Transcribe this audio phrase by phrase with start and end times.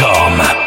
[0.03, 0.62] on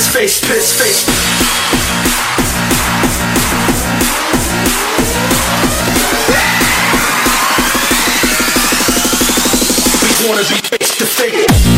[0.00, 1.06] piss face, piss face.
[10.02, 11.70] We wanna be face to face.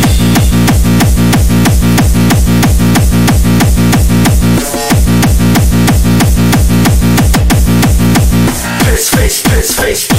[9.42, 10.11] face, face.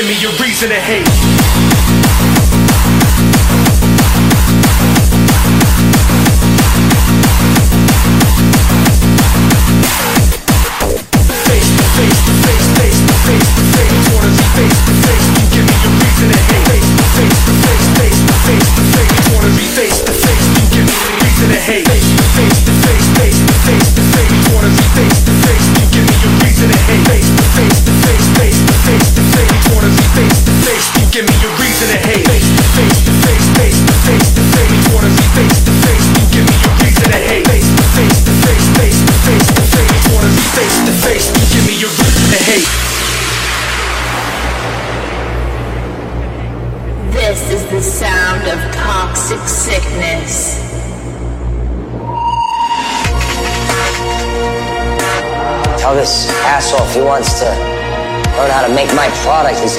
[0.00, 1.19] Give me a reason to hate.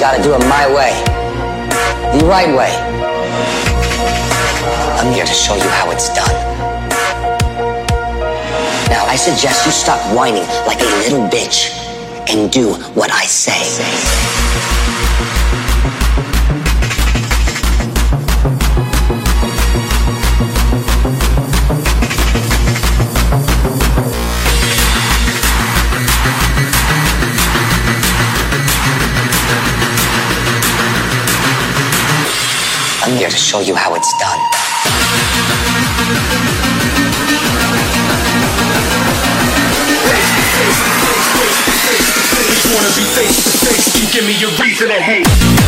[0.02, 0.90] gotta do it my way.
[2.18, 2.74] The right way.
[4.98, 6.34] I'm here to show you how it's done.
[8.90, 11.70] Now, I suggest you stop whining like a little bitch
[12.28, 14.41] and do what I say.
[33.22, 34.40] here to show you how it's done.
[42.74, 45.61] Wanna be face to face, give me reason to hate.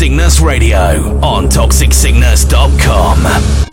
[0.00, 3.69] Sickness Radio on toxicsickness.com.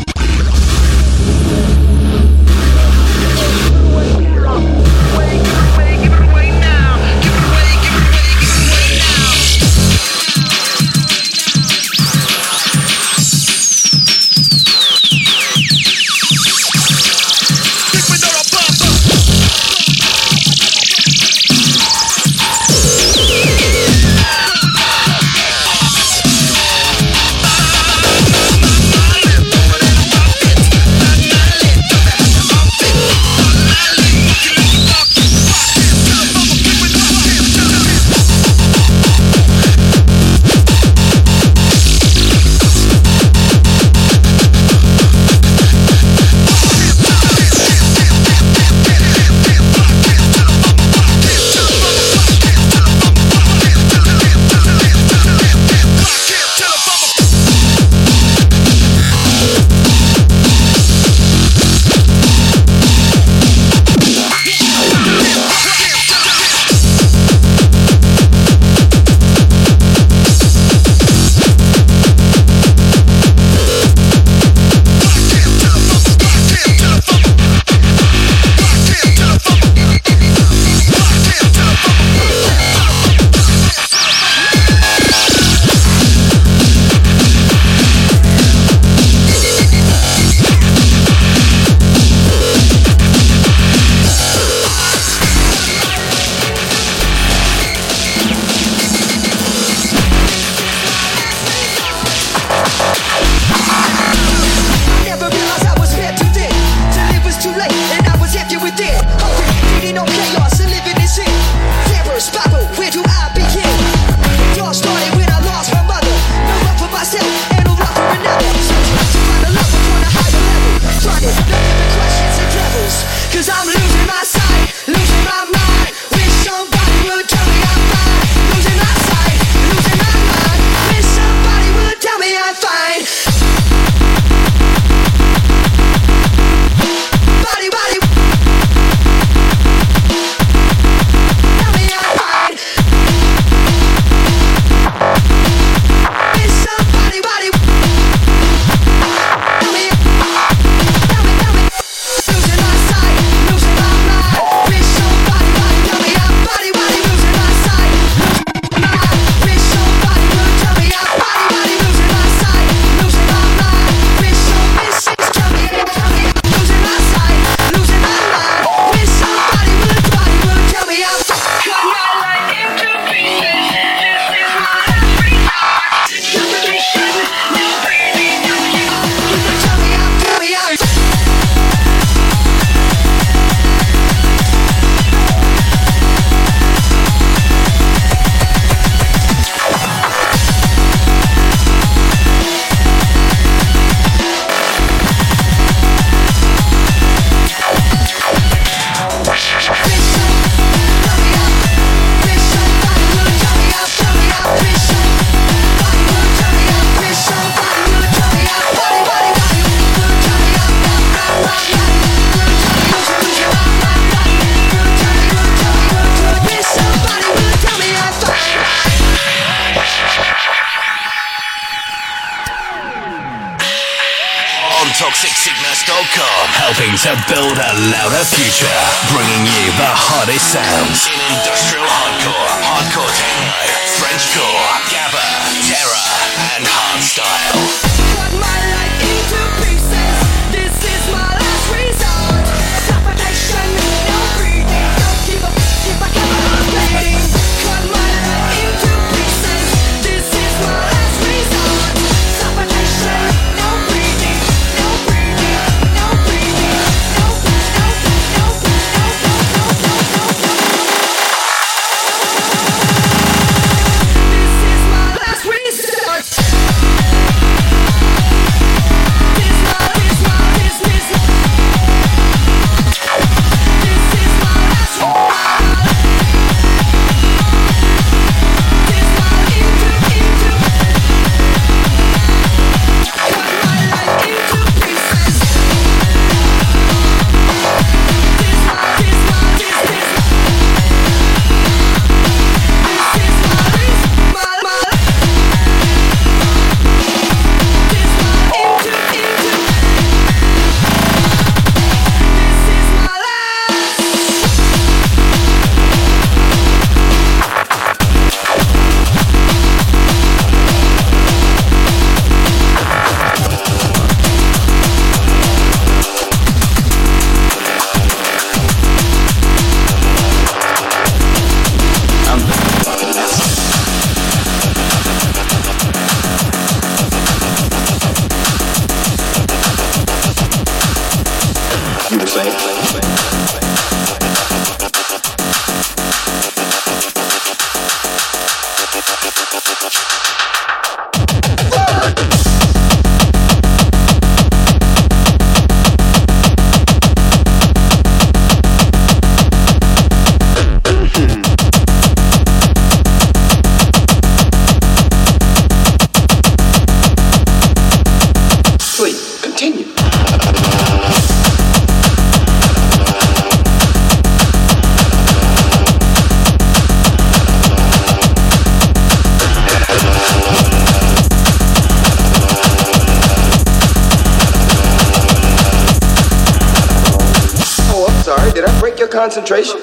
[379.48, 379.77] concentration?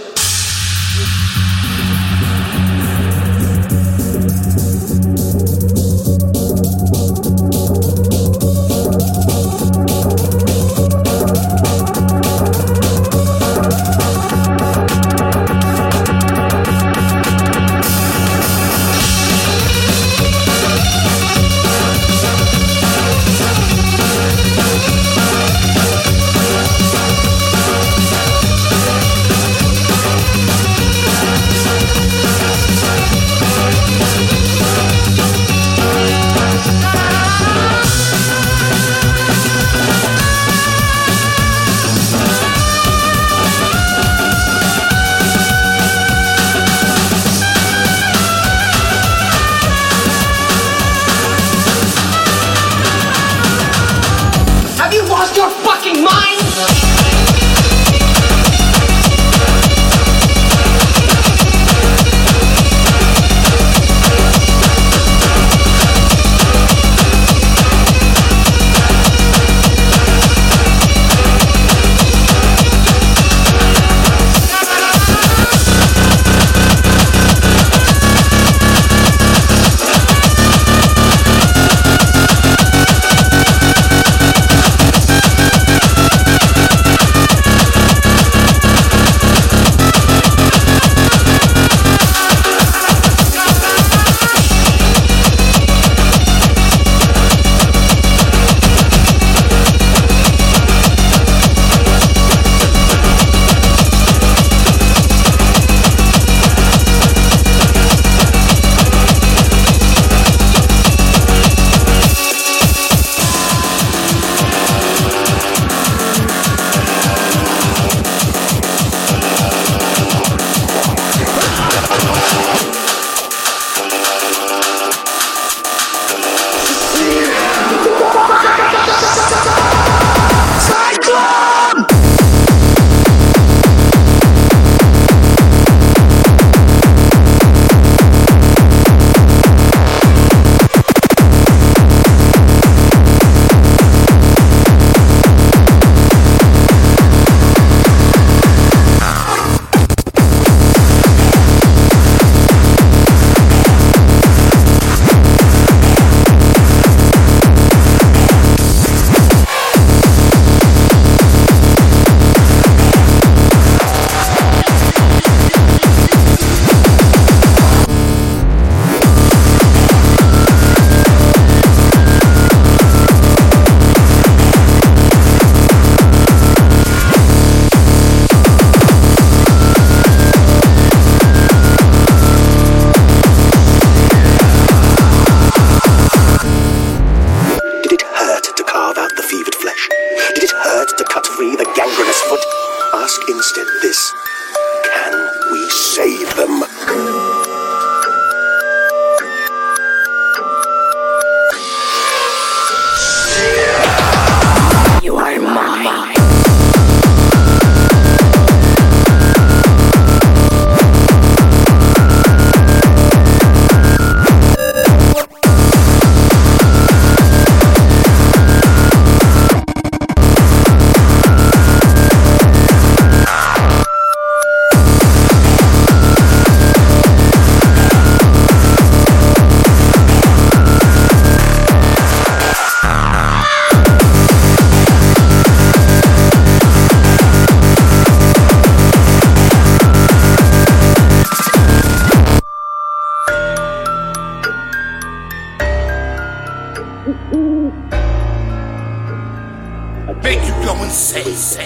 [251.56, 251.60] You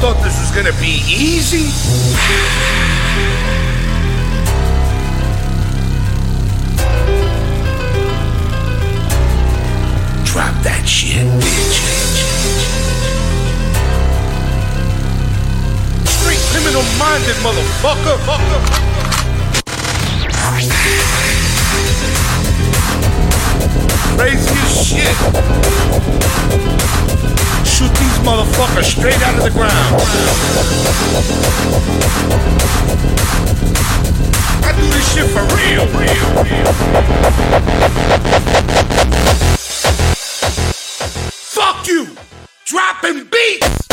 [0.00, 1.68] thought this was gonna be easy?
[10.24, 11.78] Drop that shit, bitch.
[16.06, 18.16] Street criminal minded motherfucker.
[18.24, 18.83] Fucker.
[24.16, 25.16] Crazy as shit.
[27.66, 30.00] Shoot these motherfuckers straight out of the ground.
[34.64, 36.72] I do this shit for real, real, real.
[41.54, 42.16] Fuck you!
[42.64, 43.83] Dropping beats!